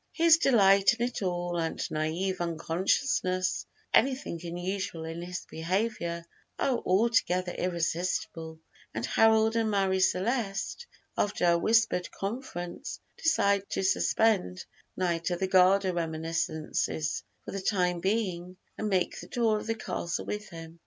[0.13, 6.25] His delight in it all, and naïve unconsciousness of anything unusual in his behavior,
[6.57, 8.59] are altogether irresistible,
[8.95, 14.65] and Harold and Marie Celeste, after a whispered conference, decide to suspend
[14.97, 19.75] Knight of the Garter reminiscences for the time being, and make the tour of the
[19.75, 20.79] castle with him.